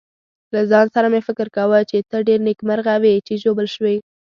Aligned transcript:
له 0.53 0.61
ځان 0.71 0.85
سره 0.95 1.07
مې 1.13 1.21
فکر 1.27 1.47
کاوه 1.55 1.79
چې 1.89 1.97
ته 2.09 2.17
ډېر 2.27 2.39
نېکمرغه 2.47 2.95
وې 3.03 3.15
چې 3.27 3.33
ژوبل 3.43 3.67
شوې. 3.75 3.95